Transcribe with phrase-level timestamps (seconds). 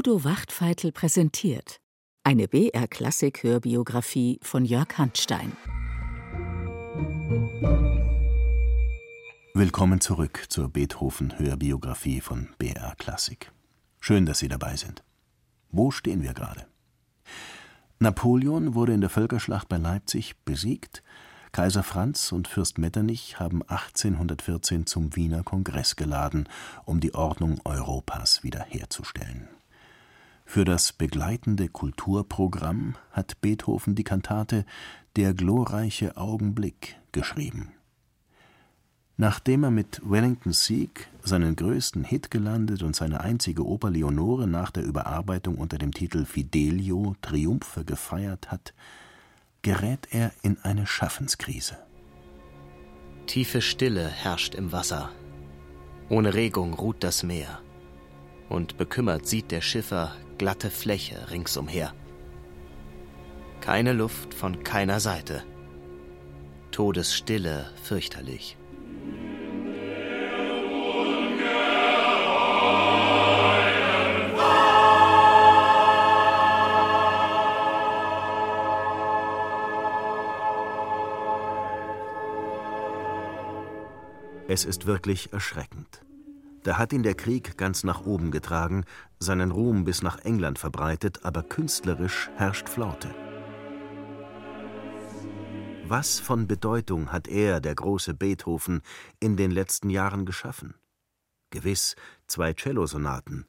[0.00, 1.78] Udo Wachtfeitel präsentiert
[2.24, 5.52] eine BR-Klassik-Hörbiografie von Jörg Handstein.
[9.52, 13.52] Willkommen zurück zur Beethoven-Hörbiografie von BR Klassik.
[14.00, 15.04] Schön, dass Sie dabei sind.
[15.70, 16.66] Wo stehen wir gerade?
[17.98, 21.02] Napoleon wurde in der Völkerschlacht bei Leipzig besiegt.
[21.52, 26.48] Kaiser Franz und Fürst Metternich haben 1814 zum Wiener Kongress geladen,
[26.86, 29.59] um die Ordnung Europas wiederherzustellen.
[30.52, 34.64] Für das begleitende Kulturprogramm hat Beethoven die Kantate
[35.14, 37.70] Der glorreiche Augenblick geschrieben.
[39.16, 44.72] Nachdem er mit Wellingtons Sieg seinen größten Hit gelandet und seine einzige Oper Leonore nach
[44.72, 48.74] der Überarbeitung unter dem Titel Fidelio Triumphe gefeiert hat,
[49.62, 51.78] gerät er in eine Schaffenskrise.
[53.28, 55.10] Tiefe Stille herrscht im Wasser.
[56.08, 57.60] Ohne Regung ruht das Meer.
[58.48, 61.92] Und bekümmert sieht der Schiffer glatte Fläche ringsumher.
[63.60, 65.44] Keine Luft von keiner Seite.
[66.70, 68.56] Todesstille fürchterlich.
[84.48, 86.00] Es ist wirklich erschreckend.
[86.62, 88.84] Da hat ihn der Krieg ganz nach oben getragen,
[89.18, 93.14] seinen Ruhm bis nach England verbreitet, aber künstlerisch herrscht Flaute.
[95.84, 98.82] Was von Bedeutung hat er, der große Beethoven,
[99.20, 100.74] in den letzten Jahren geschaffen?
[101.50, 103.46] Gewiss zwei Cellosonaten,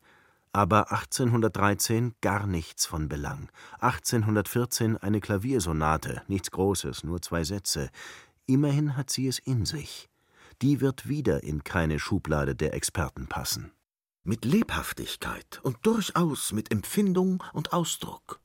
[0.54, 3.50] aber 1813 gar nichts von Belang,
[3.82, 7.90] 1814 eine Klaviersonate, nichts Großes, nur zwei Sätze.
[8.48, 10.11] Immerhin hat sie es in sich
[10.62, 13.72] die wird wieder in keine Schublade der Experten passen.
[14.24, 18.40] Mit Lebhaftigkeit und durchaus mit Empfindung und Ausdruck.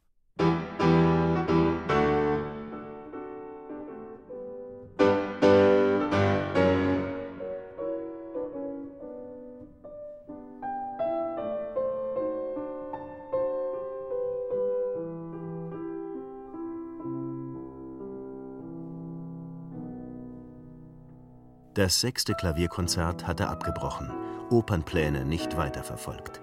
[21.76, 24.10] Das sechste Klavierkonzert hat er abgebrochen,
[24.48, 26.40] Opernpläne nicht weiterverfolgt.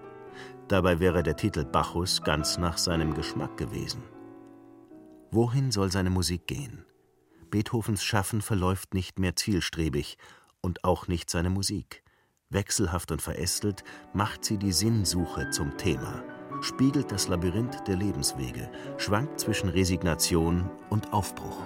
[0.68, 4.04] Dabei wäre der Titel Bacchus ganz nach seinem Geschmack gewesen.
[5.32, 6.86] Wohin soll seine Musik gehen?
[7.50, 10.20] Beethovens Schaffen verläuft nicht mehr zielstrebig
[10.62, 12.04] und auch nicht seine Musik.
[12.52, 13.84] Wechselhaft und verästelt
[14.14, 16.24] macht sie die Sinnsuche zum Thema,
[16.62, 21.58] spiegelt das Labyrinth der Lebenswege, schwankt zwischen Resignation und Aufbruch.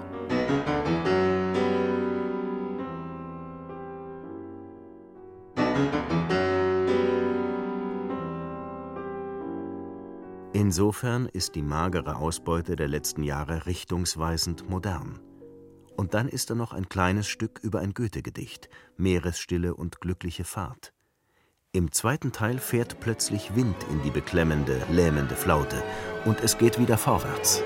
[10.68, 15.18] Insofern ist die magere Ausbeute der letzten Jahre richtungsweisend modern.
[15.96, 18.68] Und dann ist da noch ein kleines Stück über ein Goethe-Gedicht,
[18.98, 20.92] Meeresstille und glückliche Fahrt.
[21.72, 25.82] Im zweiten Teil fährt plötzlich Wind in die beklemmende, lähmende Flaute
[26.26, 27.64] und es geht wieder vorwärts.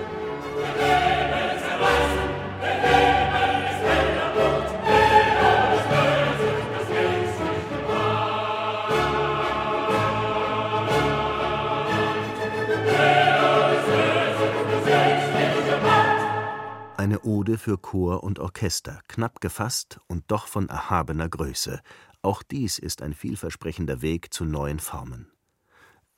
[17.23, 21.81] Ode für Chor und Orchester, knapp gefasst und doch von erhabener Größe.
[22.21, 25.31] Auch dies ist ein vielversprechender Weg zu neuen Formen.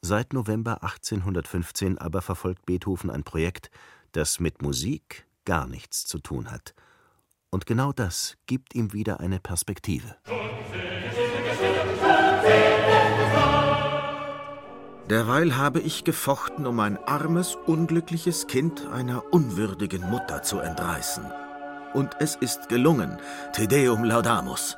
[0.01, 3.69] Seit November 1815 aber verfolgt Beethoven ein Projekt,
[4.13, 6.73] das mit Musik gar nichts zu tun hat.
[7.49, 10.15] Und genau das gibt ihm wieder eine Perspektive.
[15.13, 21.23] Derweil habe ich gefochten, um ein armes, unglückliches Kind einer unwürdigen Mutter zu entreißen.
[21.93, 23.19] Und es ist gelungen.
[23.53, 24.75] Te Deum laudamus.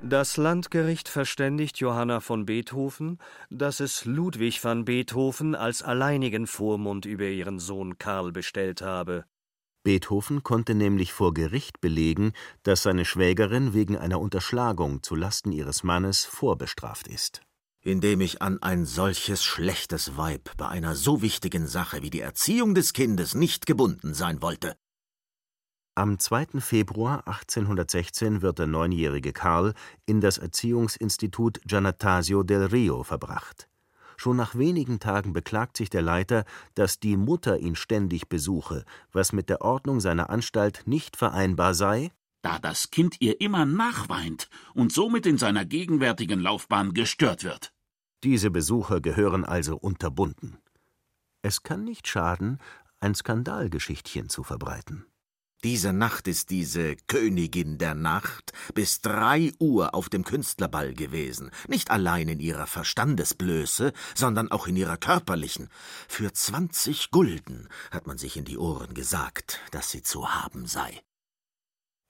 [0.00, 3.18] Das Landgericht verständigt Johanna von Beethoven,
[3.50, 9.24] dass es Ludwig van Beethoven als alleinigen Vormund über ihren Sohn Karl bestellt habe.
[9.86, 12.32] Beethoven konnte nämlich vor Gericht belegen,
[12.64, 17.42] dass seine Schwägerin wegen einer Unterschlagung zu Lasten ihres Mannes vorbestraft ist.
[17.82, 22.74] Indem ich an ein solches schlechtes Weib bei einer so wichtigen Sache wie die Erziehung
[22.74, 24.74] des Kindes nicht gebunden sein wollte.
[25.94, 26.60] Am 2.
[26.60, 29.72] Februar 1816 wird der neunjährige Karl
[30.04, 33.68] in das Erziehungsinstitut Giannatasio del Rio verbracht.
[34.16, 39.32] Schon nach wenigen Tagen beklagt sich der Leiter, dass die Mutter ihn ständig besuche, was
[39.32, 42.10] mit der Ordnung seiner Anstalt nicht vereinbar sei.
[42.42, 47.72] da das Kind ihr immer nachweint und somit in seiner gegenwärtigen Laufbahn gestört wird.
[48.22, 50.58] Diese Besucher gehören also unterbunden.
[51.42, 52.58] Es kann nicht schaden,
[53.00, 55.06] ein Skandalgeschichtchen zu verbreiten.
[55.64, 61.90] Diese Nacht ist diese Königin der Nacht bis drei Uhr auf dem Künstlerball gewesen, nicht
[61.90, 65.68] allein in ihrer Verstandesblöße, sondern auch in ihrer körperlichen.
[66.08, 71.00] Für zwanzig Gulden hat man sich in die Ohren gesagt, dass sie zu haben sei.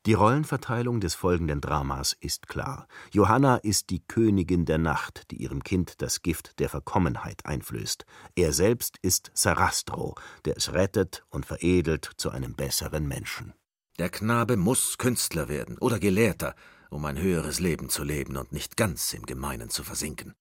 [0.06, 2.87] Die Rollenverteilung des folgenden Dramas ist klar.
[3.11, 8.06] Johanna ist die Königin der Nacht, die ihrem Kind das Gift der Verkommenheit einflößt.
[8.37, 10.14] Er selbst ist Sarastro,
[10.44, 13.53] der es rettet und veredelt zu einem besseren Menschen.
[13.99, 16.55] Der Knabe muss Künstler werden oder Gelehrter,
[16.88, 20.35] um ein höheres Leben zu leben und nicht ganz im Gemeinen zu versinken.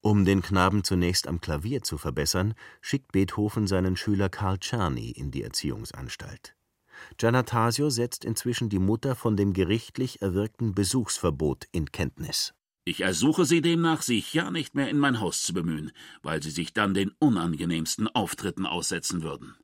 [0.00, 5.30] Um den Knaben zunächst am Klavier zu verbessern, schickt Beethoven seinen Schüler Karl Czerny in
[5.30, 6.56] die Erziehungsanstalt.
[7.18, 12.54] Giannatasio setzt inzwischen die Mutter von dem gerichtlich erwirkten Besuchsverbot in Kenntnis.
[12.84, 16.50] Ich ersuche Sie demnach, sich ja nicht mehr in mein Haus zu bemühen, weil Sie
[16.50, 19.54] sich dann den unangenehmsten Auftritten aussetzen würden.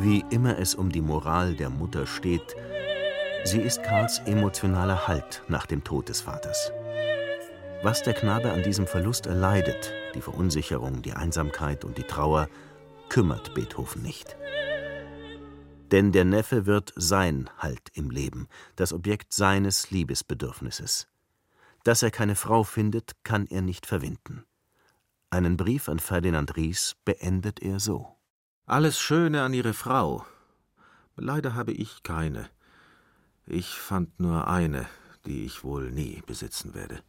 [0.00, 2.56] Wie immer es um die Moral der Mutter steht,
[3.50, 6.70] Sie ist Karls emotionaler Halt nach dem Tod des Vaters.
[7.82, 12.50] Was der Knabe an diesem Verlust erleidet, die Verunsicherung, die Einsamkeit und die Trauer,
[13.08, 14.36] kümmert Beethoven nicht.
[15.92, 21.08] Denn der Neffe wird sein Halt im Leben, das Objekt seines Liebesbedürfnisses.
[21.84, 24.44] Dass er keine Frau findet, kann er nicht verwinden.
[25.30, 28.14] Einen Brief an Ferdinand Ries beendet er so:
[28.66, 30.26] Alles Schöne an Ihre Frau.
[31.16, 32.50] Leider habe ich keine.
[33.50, 34.86] Ich fand nur eine,
[35.24, 37.02] die ich wohl nie besitzen werde.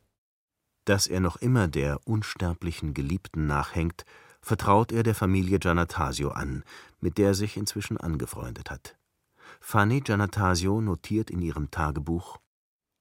[0.86, 4.06] Dass er noch immer der unsterblichen Geliebten nachhängt,
[4.42, 6.64] vertraut er der Familie Giannatasio an,
[7.02, 8.98] mit der er sich inzwischen angefreundet hat.
[9.60, 12.38] Fanny Giannatasio notiert in ihrem Tagebuch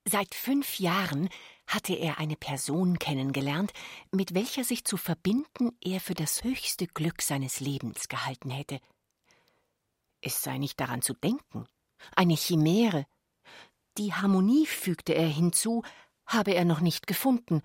[0.04, 1.28] Seit fünf Jahren
[1.68, 3.72] hatte er eine Person kennengelernt,
[4.10, 8.80] mit welcher sich zu verbinden er für das höchste Glück seines Lebens gehalten hätte.
[10.22, 11.66] Es sei nicht daran zu denken,
[12.16, 13.06] eine Chimäre,
[13.98, 15.82] die Harmonie, fügte er hinzu,
[16.24, 17.62] habe er noch nicht gefunden,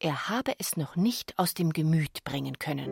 [0.00, 2.90] er habe es noch nicht aus dem Gemüt bringen können.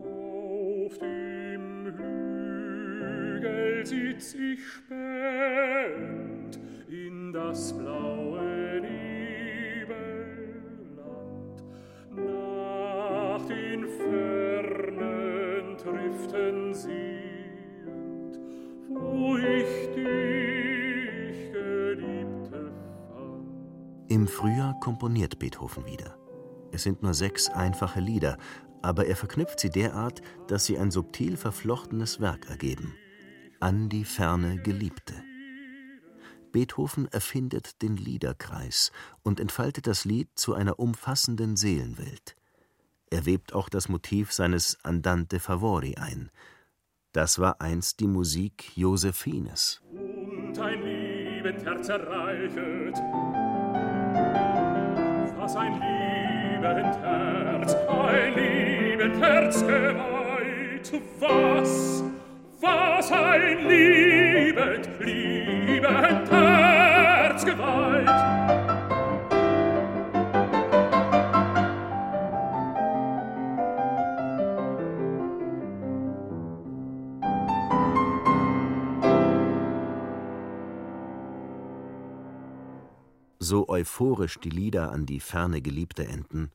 [0.00, 10.44] Auf dem Hügel sitz ich spät in das blaue Nebelland.
[12.10, 17.07] Nach den Fernen triften sehend,
[24.28, 26.18] Im Frühjahr komponiert Beethoven wieder.
[26.70, 28.36] Es sind nur sechs einfache Lieder,
[28.82, 32.94] aber er verknüpft sie derart, dass sie ein subtil verflochtenes Werk ergeben.
[33.58, 35.14] An die ferne Geliebte.
[36.52, 38.92] Beethoven erfindet den Liederkreis
[39.22, 42.36] und entfaltet das Lied zu einer umfassenden Seelenwelt.
[43.08, 46.30] Er webt auch das Motiv seines Andante Favori ein.
[47.12, 49.80] Das war einst die Musik Josephines.
[49.90, 52.94] Und ein liebend Herz erreichet,
[55.36, 62.04] was ein liebend Herz, ein liebend Herz geweiht, was,
[62.60, 65.37] was ein liebend, liebend
[83.50, 86.50] So euphorisch die Lieder an die ferne Geliebte enden,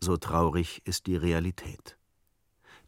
[0.00, 1.96] so traurig ist die Realität.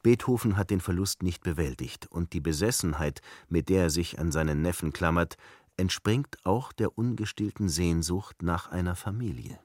[0.03, 4.63] Beethoven hat den Verlust nicht bewältigt, und die Besessenheit, mit der er sich an seinen
[4.63, 5.37] Neffen klammert,
[5.77, 9.61] entspringt auch der ungestillten Sehnsucht nach einer Familie.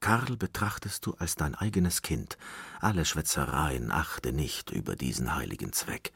[0.00, 2.36] Karl betrachtest du als dein eigenes Kind.
[2.80, 6.12] Alle Schwätzereien achte nicht über diesen heiligen Zweck.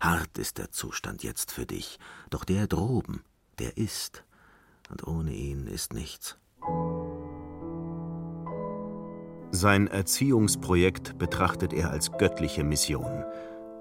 [0.00, 3.24] Hart ist der Zustand jetzt für dich, doch der droben,
[3.58, 4.22] der ist
[4.90, 6.38] und ohne ihn ist nichts.
[9.50, 13.24] Sein Erziehungsprojekt betrachtet er als göttliche Mission.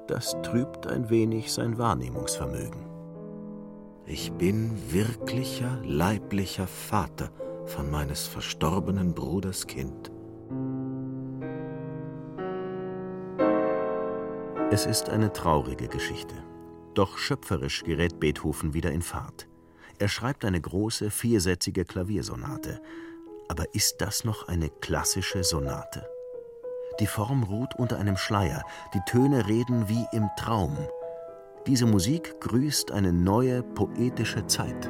[0.08, 2.86] Das trübt ein wenig sein Wahrnehmungsvermögen.
[4.06, 7.32] Ich bin wirklicher leiblicher Vater
[7.66, 10.12] von meines verstorbenen Bruders Kind.
[14.70, 16.36] Es ist eine traurige Geschichte.
[16.94, 19.48] Doch schöpferisch gerät Beethoven wieder in Fahrt.
[20.04, 22.82] Er schreibt eine große, viersätzige Klaviersonate.
[23.48, 26.06] Aber ist das noch eine klassische Sonate?
[27.00, 30.78] Die Form ruht unter einem Schleier, die Töne reden wie im Traum.
[31.68, 34.90] Diese Musik grüßt eine neue poetische Zeit.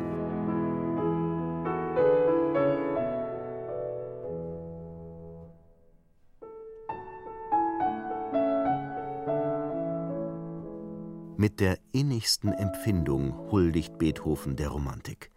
[11.43, 15.29] Mit der innigsten Empfindung huldigt Beethoven der Romantik.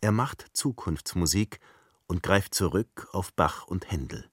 [0.00, 1.60] Er macht Zukunftsmusik
[2.06, 4.24] und greift zurück auf Bach und Händel.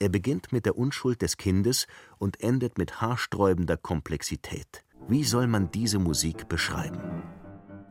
[0.00, 1.86] Er beginnt mit der Unschuld des Kindes
[2.18, 4.82] und endet mit haarsträubender Komplexität.
[5.06, 7.22] Wie soll man diese Musik beschreiben?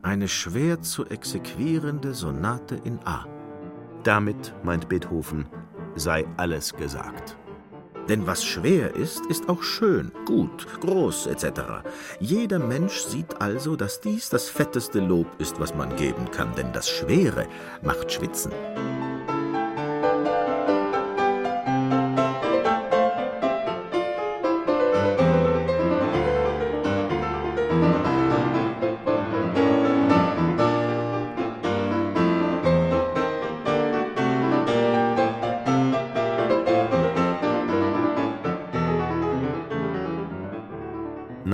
[0.02, 3.26] Eine schwer zu exequierende Sonate in A.
[4.04, 5.48] Damit, meint Beethoven,
[5.96, 7.38] sei alles gesagt.
[8.10, 11.62] Denn was schwer ist, ist auch schön, gut, groß etc.
[12.20, 16.74] Jeder Mensch sieht also, dass dies das fetteste Lob ist, was man geben kann, denn
[16.74, 17.48] das Schwere
[17.84, 18.52] macht schwitzen.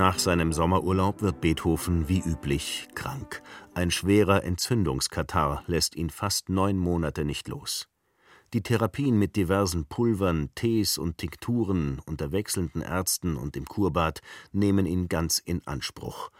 [0.06, 3.42] Nach seinem Sommerurlaub wird Beethoven wie üblich krank.
[3.74, 7.88] Ein schwerer Entzündungskatarrh lässt ihn fast neun Monate nicht los.
[8.52, 14.20] Die Therapien mit diversen Pulvern, Tees und Tinkturen unter wechselnden Ärzten und im Kurbad
[14.52, 16.30] nehmen ihn ganz in Anspruch.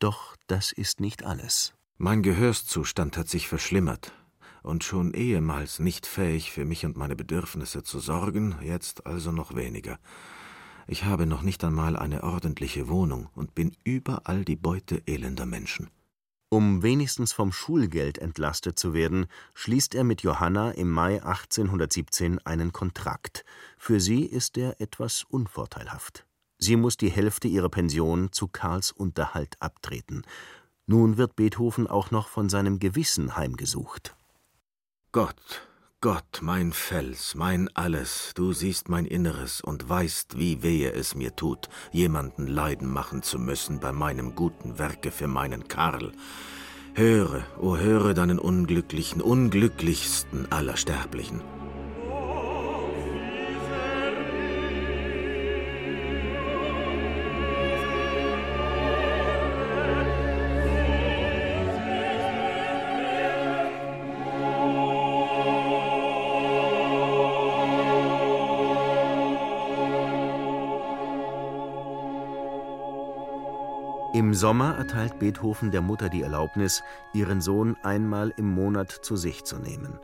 [0.00, 1.74] Doch das ist nicht alles.
[1.98, 4.12] Mein Gehörszustand hat sich verschlimmert
[4.64, 9.54] und schon ehemals nicht fähig, für mich und meine Bedürfnisse zu sorgen, jetzt also noch
[9.54, 10.00] weniger.
[10.90, 15.90] Ich habe noch nicht einmal eine ordentliche Wohnung und bin überall die Beute elender Menschen.
[16.48, 22.72] Um wenigstens vom Schulgeld entlastet zu werden, schließt er mit Johanna im Mai 1817 einen
[22.72, 23.44] Kontrakt.
[23.76, 26.24] Für sie ist er etwas unvorteilhaft.
[26.56, 30.22] Sie muss die Hälfte ihrer Pension zu Karls Unterhalt abtreten.
[30.86, 34.16] Nun wird Beethoven auch noch von seinem Gewissen heimgesucht.
[35.12, 35.67] Gott,
[36.00, 41.34] Gott, mein Fels, mein Alles, du siehst mein Inneres und weißt, wie wehe es mir
[41.34, 46.12] tut, jemanden leiden machen zu müssen bei meinem guten Werke für meinen Karl.
[46.94, 51.40] Höre, o oh, höre deinen unglücklichen, unglücklichsten aller Sterblichen.
[74.18, 76.82] Im Sommer erteilt Beethoven der Mutter die Erlaubnis,
[77.14, 79.96] ihren Sohn einmal im Monat zu sich zu nehmen.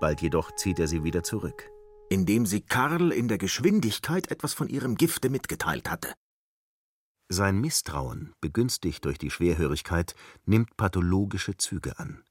[0.00, 1.70] Bald jedoch zieht er sie wieder zurück.
[2.08, 6.14] Indem sie Karl in der Geschwindigkeit etwas von ihrem Gifte mitgeteilt hatte.
[7.28, 10.14] Sein Misstrauen, begünstigt durch die Schwerhörigkeit,
[10.46, 12.24] nimmt pathologische Züge an.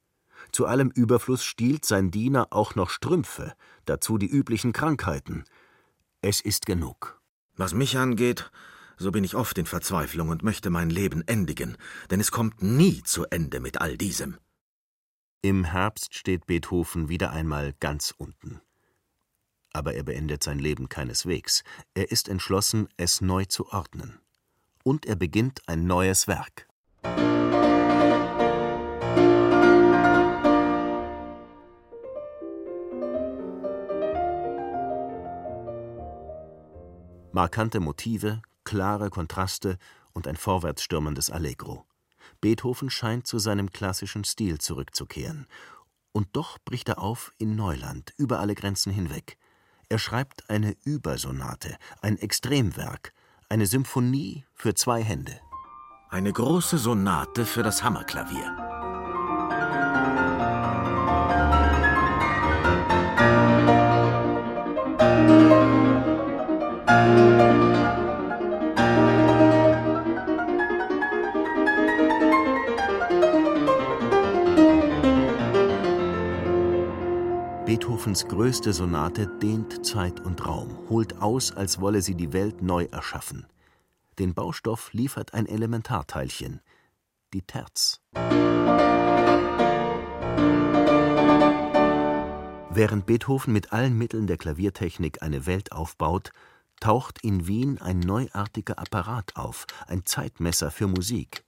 [0.51, 3.53] Zu allem Überfluss stiehlt sein Diener auch noch Strümpfe,
[3.85, 5.43] dazu die üblichen Krankheiten.
[6.23, 7.21] Es ist genug.
[7.55, 8.49] Was mich angeht,
[8.97, 11.77] so bin ich oft in Verzweiflung und möchte mein Leben endigen,
[12.09, 14.37] denn es kommt nie zu Ende mit all diesem.
[15.41, 18.61] Im Herbst steht Beethoven wieder einmal ganz unten.
[19.73, 21.63] Aber er beendet sein Leben keineswegs.
[21.95, 24.19] Er ist entschlossen, es neu zu ordnen.
[24.83, 26.67] Und er beginnt ein neues Werk.
[37.33, 39.77] Markante Motive, klare Kontraste
[40.13, 41.85] und ein vorwärtsstürmendes Allegro.
[42.41, 45.47] Beethoven scheint zu seinem klassischen Stil zurückzukehren.
[46.11, 49.37] Und doch bricht er auf in Neuland, über alle Grenzen hinweg.
[49.89, 53.13] Er schreibt eine Übersonate, ein Extremwerk,
[53.49, 55.39] eine Symphonie für zwei Hände.
[56.09, 58.82] Eine große Sonate für das Hammerklavier.
[78.03, 82.83] Beethovens größte Sonate dehnt Zeit und Raum, holt aus, als wolle sie die Welt neu
[82.91, 83.45] erschaffen.
[84.19, 86.59] Den Baustoff liefert ein Elementarteilchen,
[87.31, 88.01] die Terz.
[92.71, 96.33] Während Beethoven mit allen Mitteln der Klaviertechnik eine Welt aufbaut,
[96.81, 101.45] taucht in Wien ein neuartiger Apparat auf, ein Zeitmesser für Musik.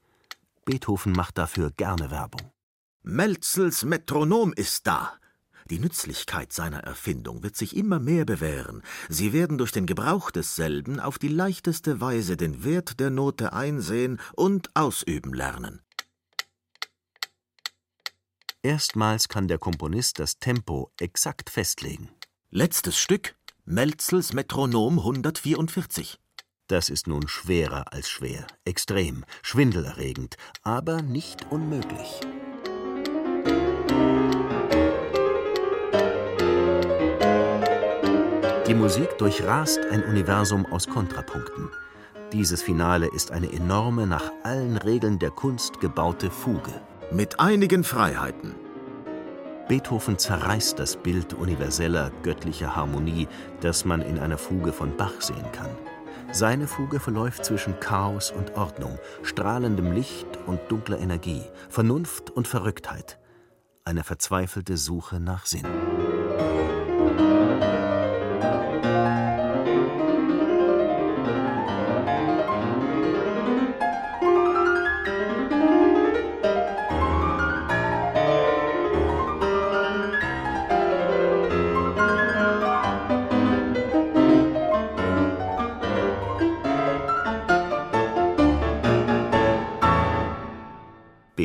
[0.63, 2.49] Beethoven macht dafür gerne Werbung.
[3.03, 5.19] Melzels Metronom ist da.
[5.67, 8.83] Die Nützlichkeit seiner Erfindung wird sich immer mehr bewähren.
[9.09, 14.19] Sie werden durch den Gebrauch desselben auf die leichteste Weise den Wert der Note einsehen
[14.33, 15.81] und ausüben lernen.
[18.61, 22.09] Erstmals kann der Komponist das Tempo exakt festlegen.
[22.51, 26.19] Letztes Stück, Melzels Metronom 144.
[26.67, 32.21] Das ist nun schwerer als schwer, extrem, schwindelerregend, aber nicht unmöglich.
[38.75, 41.69] Die Musik durchrast ein Universum aus Kontrapunkten.
[42.33, 46.73] Dieses Finale ist eine enorme, nach allen Regeln der Kunst gebaute Fuge.
[47.09, 48.53] Mit einigen Freiheiten.
[49.69, 53.29] Beethoven zerreißt das Bild universeller, göttlicher Harmonie,
[53.61, 55.71] das man in einer Fuge von Bach sehen kann.
[56.33, 63.19] Seine Fuge verläuft zwischen Chaos und Ordnung, strahlendem Licht und dunkler Energie, Vernunft und Verrücktheit.
[63.85, 65.65] Eine verzweifelte Suche nach Sinn.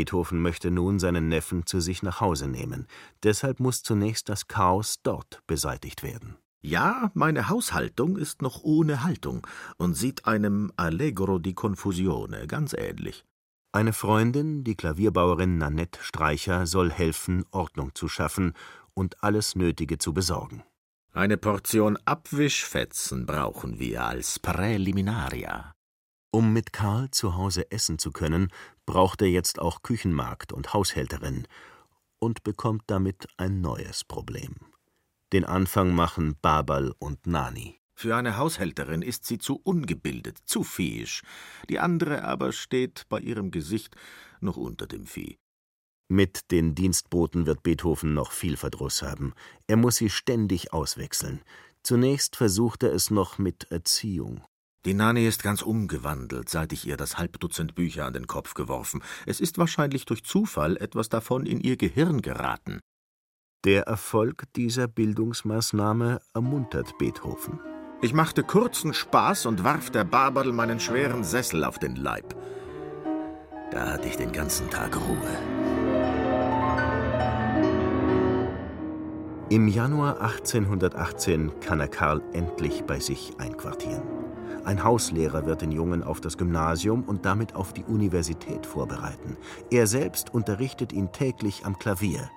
[0.00, 2.86] Beethoven möchte nun seinen Neffen zu sich nach Hause nehmen.
[3.22, 6.36] Deshalb muss zunächst das Chaos dort beseitigt werden.
[6.62, 13.26] Ja, meine Haushaltung ist noch ohne Haltung und sieht einem Allegro di Confusione ganz ähnlich.
[13.72, 18.54] Eine Freundin, die Klavierbauerin Nanette Streicher, soll helfen, Ordnung zu schaffen
[18.94, 20.62] und alles Nötige zu besorgen.
[21.12, 25.74] Eine Portion Abwischfetzen brauchen wir als Präliminaria.
[26.32, 28.52] Um mit Karl zu Hause essen zu können,
[28.86, 31.48] braucht er jetzt auch Küchenmagd und Haushälterin
[32.20, 34.54] und bekommt damit ein neues Problem.
[35.32, 37.80] Den Anfang machen Babal und Nani.
[37.94, 41.22] Für eine Haushälterin ist sie zu ungebildet, zu viehisch.
[41.68, 43.94] Die andere aber steht bei ihrem Gesicht
[44.40, 45.38] noch unter dem Vieh.
[46.08, 49.34] Mit den Dienstboten wird Beethoven noch viel Verdruss haben.
[49.66, 51.42] Er muss sie ständig auswechseln.
[51.82, 54.42] Zunächst versucht er es noch mit Erziehung.
[54.86, 59.02] Die Nani ist ganz umgewandelt, seit ich ihr das Halbdutzend Bücher an den Kopf geworfen.
[59.26, 62.80] Es ist wahrscheinlich durch Zufall etwas davon in ihr Gehirn geraten.
[63.64, 67.60] Der Erfolg dieser Bildungsmaßnahme ermuntert Beethoven.
[68.00, 72.34] Ich machte kurzen Spaß und warf der Barberl meinen schweren Sessel auf den Leib.
[73.70, 75.38] Da hatte ich den ganzen Tag Ruhe.
[79.50, 84.29] Im Januar 1818 kann er Karl endlich bei sich einquartieren.
[84.70, 89.36] Ein Hauslehrer wird den Jungen auf das Gymnasium und damit auf die Universität vorbereiten.
[89.68, 92.30] Er selbst unterrichtet ihn täglich am Klavier.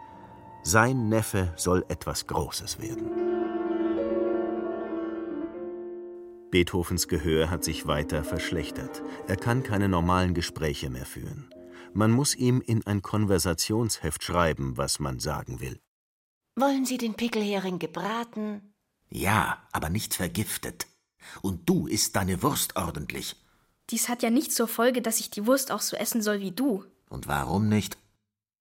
[0.63, 3.11] Sein Neffe soll etwas Großes werden.
[6.49, 9.03] Beethovens Gehör hat sich weiter verschlechtert.
[9.27, 11.53] Er kann keine normalen Gespräche mehr führen.
[11.93, 15.79] Man muss ihm in ein Konversationsheft schreiben, was man sagen will.
[16.55, 18.73] Wollen Sie den Pickelhering gebraten?
[19.11, 20.87] Ja, aber nicht vergiftet.
[21.41, 23.35] Und du isst deine Wurst ordentlich.
[23.89, 26.51] Dies hat ja nicht zur Folge, dass ich die Wurst auch so essen soll wie
[26.51, 26.85] du.
[27.09, 27.97] Und warum nicht?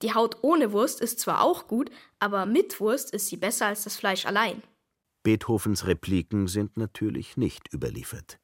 [0.03, 3.85] Die Haut ohne Wurst ist zwar auch gut, aber mit Wurst ist sie besser als
[3.85, 4.63] das Fleisch allein.
[5.23, 8.41] Beethovens Repliken sind natürlich nicht überliefert.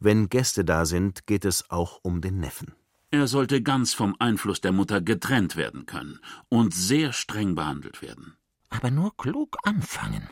[0.00, 2.74] Wenn Gäste da sind, geht es auch um den Neffen.
[3.10, 8.36] Er sollte ganz vom Einfluss der Mutter getrennt werden können und sehr streng behandelt werden.
[8.70, 10.30] Aber nur klug anfangen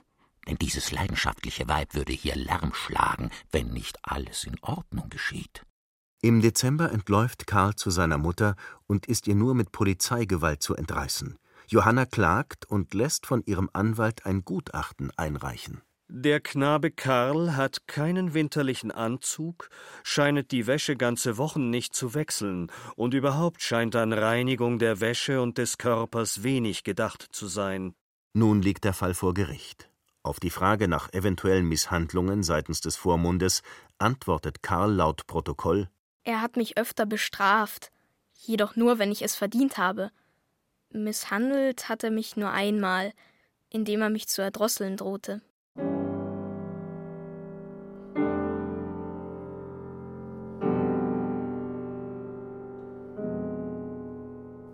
[0.51, 5.65] denn dieses leidenschaftliche Weib würde hier Lärm schlagen, wenn nicht alles in Ordnung geschieht.
[6.23, 8.57] Im Dezember entläuft Karl zu seiner Mutter
[8.89, 11.39] und ist ihr nur mit Polizeigewalt zu entreißen.
[11.69, 15.83] Johanna klagt und lässt von ihrem Anwalt ein Gutachten einreichen.
[16.09, 19.71] Der Knabe Karl hat keinen winterlichen Anzug,
[20.03, 25.41] scheinet die Wäsche ganze Wochen nicht zu wechseln, und überhaupt scheint an Reinigung der Wäsche
[25.41, 27.95] und des Körpers wenig gedacht zu sein.
[28.35, 29.90] Nun liegt der Fall vor Gericht.
[30.23, 33.63] Auf die Frage nach eventuellen Misshandlungen seitens des Vormundes
[33.99, 35.89] antwortet Karl laut Protokoll:
[36.25, 37.91] Er hat mich öfter bestraft,
[38.35, 40.11] jedoch nur, wenn ich es verdient habe.
[40.91, 43.13] Misshandelt hat er mich nur einmal,
[43.71, 45.41] indem er mich zu erdrosseln drohte.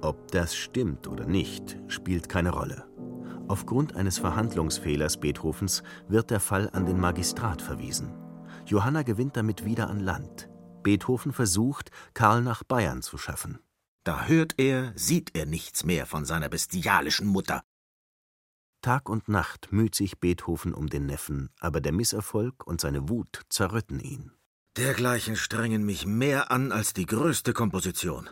[0.01, 2.96] Ob das stimmt oder nicht, spielt keine Rolle.
[3.49, 8.13] Aufgrund eines Verhandlungsfehlers Beethovens wird der Fall an den Magistrat verwiesen.
[8.67, 10.49] Johanna gewinnt damit wieder an Land.
[10.83, 13.61] Beethoven versucht, Karl nach Bayern zu schaffen.
[14.05, 17.63] da hört er, sieht er nichts mehr von seiner bestialischen Mutter.
[18.83, 23.43] Tag und Nacht müht sich Beethoven um den Neffen, aber der Misserfolg und seine Wut
[23.49, 24.31] zerrütten ihn.
[24.77, 28.29] Dergleichen strengen mich mehr an als die größte Komposition.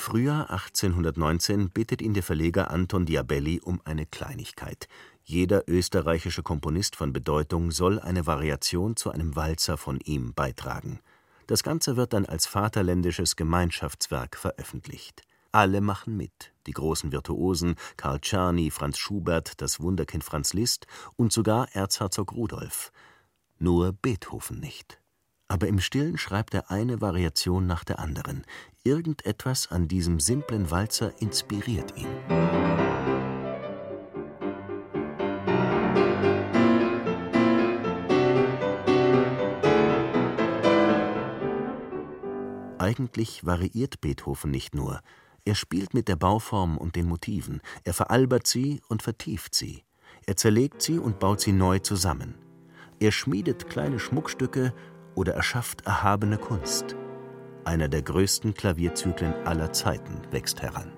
[0.00, 4.88] Frühjahr 1819 bittet ihn der Verleger Anton Diabelli um eine Kleinigkeit.
[5.24, 11.00] Jeder österreichische Komponist von Bedeutung soll eine Variation zu einem Walzer von ihm beitragen.
[11.46, 15.22] Das Ganze wird dann als vaterländisches Gemeinschaftswerk veröffentlicht.
[15.52, 20.86] Alle machen mit, die großen Virtuosen Karl Czerny, Franz Schubert, das Wunderkind Franz Liszt
[21.16, 22.90] und sogar Erzherzog Rudolf.
[23.58, 24.98] Nur Beethoven nicht.
[25.50, 28.44] Aber im Stillen schreibt er eine Variation nach der anderen.
[28.84, 32.06] Irgendetwas an diesem simplen Walzer inspiriert ihn.
[42.78, 45.00] Eigentlich variiert Beethoven nicht nur,
[45.44, 49.82] er spielt mit der Bauform und den Motiven, er veralbert sie und vertieft sie,
[50.26, 52.36] er zerlegt sie und baut sie neu zusammen.
[53.00, 54.74] Er schmiedet kleine Schmuckstücke
[55.14, 56.96] oder erschafft erhabene Kunst.
[57.64, 60.92] Einer der größten Klavierzyklen aller Zeiten wächst heran.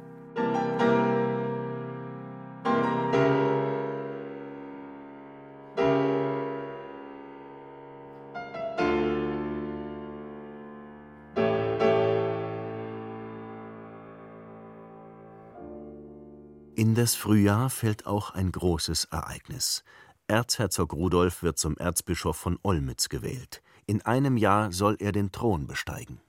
[16.74, 19.84] In das Frühjahr fällt auch ein großes Ereignis.
[20.26, 23.62] Erzherzog Rudolf wird zum Erzbischof von Olmütz gewählt.
[23.86, 26.20] In einem Jahr soll er den Thron besteigen.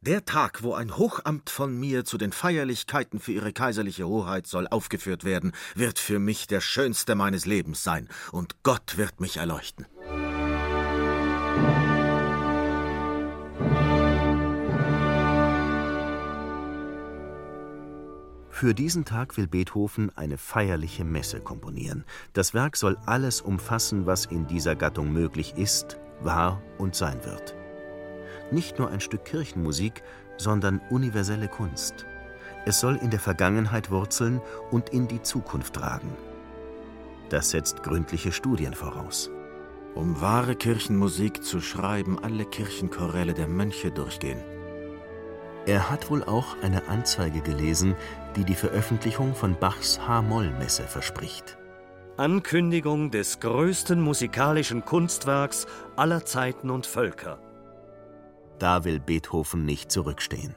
[0.00, 4.66] Der Tag, wo ein Hochamt von mir zu den Feierlichkeiten für ihre kaiserliche Hoheit soll
[4.66, 9.86] aufgeführt werden, wird für mich der schönste meines Lebens sein, und Gott wird mich erleuchten.
[18.50, 22.04] Für diesen Tag will Beethoven eine feierliche Messe komponieren.
[22.32, 27.54] Das Werk soll alles umfassen, was in dieser Gattung möglich ist, war und sein wird.
[28.50, 30.02] Nicht nur ein Stück Kirchenmusik,
[30.36, 32.06] sondern universelle Kunst.
[32.64, 36.16] Es soll in der Vergangenheit wurzeln und in die Zukunft tragen.
[37.28, 39.30] Das setzt gründliche Studien voraus.
[39.94, 44.40] Um wahre Kirchenmusik zu schreiben, alle Kirchenchoräle der Mönche durchgehen.
[45.66, 47.94] Er hat wohl auch eine Anzeige gelesen,
[48.36, 51.56] die die Veröffentlichung von Bachs H-Moll-Messe verspricht.
[52.16, 57.38] Ankündigung des größten musikalischen Kunstwerks aller Zeiten und Völker.
[58.58, 60.54] Da will Beethoven nicht zurückstehen.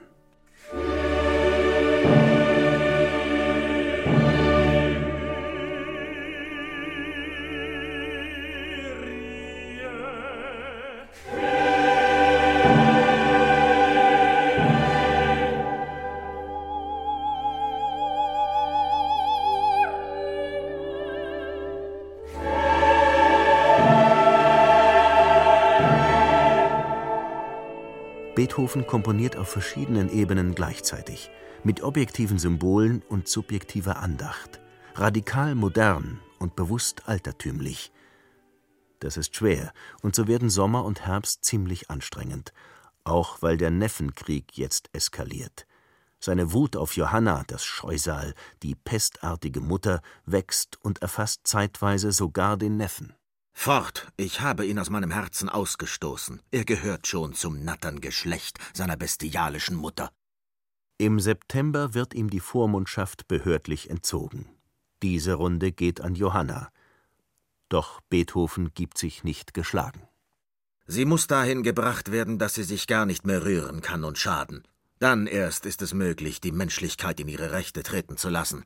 [28.56, 31.30] Beethoven komponiert auf verschiedenen Ebenen gleichzeitig,
[31.66, 34.62] mit objektiven Symbolen und subjektiver Andacht,
[34.94, 37.92] radikal modern und bewusst altertümlich.
[39.02, 42.54] Das ist schwer, und so werden Sommer und Herbst ziemlich anstrengend,
[43.04, 45.68] auch weil der Neffenkrieg jetzt eskaliert.
[46.22, 52.78] Seine Wut auf Johanna, das Scheusal, die pestartige Mutter, wächst und erfasst zeitweise sogar den
[52.78, 53.16] Neffen.
[53.58, 56.40] Fort, ich habe ihn aus meinem Herzen ausgestoßen.
[56.52, 60.12] Er gehört schon zum Natterngeschlecht seiner bestialischen Mutter.
[61.00, 64.46] Im September wird ihm die Vormundschaft behördlich entzogen.
[65.02, 66.70] Diese Runde geht an Johanna.
[67.70, 70.04] Doch Beethoven gibt sich nicht geschlagen.
[70.86, 74.64] Sie muss dahin gebracht werden, dass sie sich gar nicht mehr rühren kann und schaden.
[75.00, 78.66] Dann erst ist es möglich, die Menschlichkeit in ihre Rechte treten zu lassen.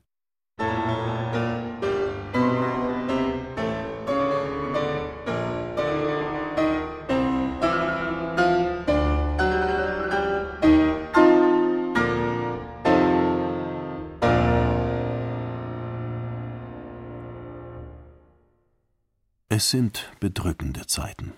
[19.60, 21.34] Es sind bedrückende Zeiten.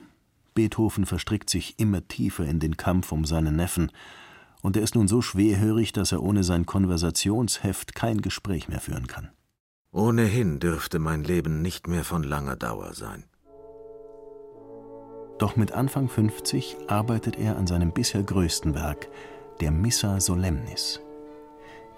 [0.55, 3.91] Beethoven verstrickt sich immer tiefer in den Kampf um seinen Neffen,
[4.61, 9.09] und er ist nun so schwerhörig, dass er ohne sein Konversationsheft kein Gespräch mehr führen
[9.09, 9.31] kann.
[9.91, 13.25] Ohnehin dürfte mein Leben nicht mehr von langer Dauer sein.
[15.41, 19.09] Doch mit Anfang 50 arbeitet er an seinem bisher größten Werk,
[19.61, 21.01] der Missa Solemnis.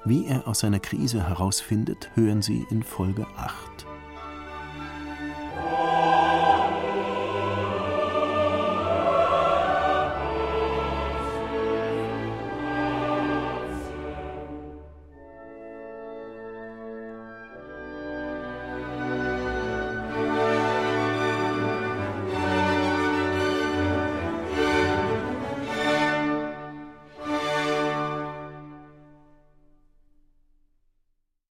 [0.06, 3.84] Wie er aus seiner Krise herausfindet, hören Sie in Folge 8.